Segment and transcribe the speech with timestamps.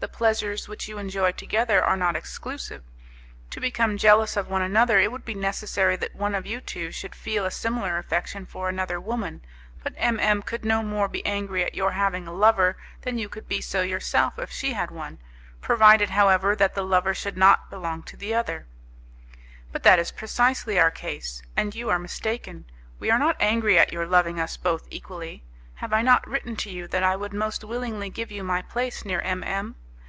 [0.00, 2.84] The pleasures which you enjoy together are not exclusive.
[3.50, 6.92] To become jealous of one another it would be necessary that one of you two
[6.92, 9.44] should feel a similar affection for another woman
[9.82, 13.28] but M M could no more be angry at your having a lover than you
[13.28, 15.18] could be so yourself if she had one;
[15.60, 18.68] provided, however, that the lover should not belong to the other"
[19.72, 22.66] "But that is precisely our case, and you are mistaken.
[23.00, 25.42] We are not angry at your loving us both equally.
[25.74, 29.04] Have I not written to you that I would most willingly give you my place
[29.04, 29.74] near M M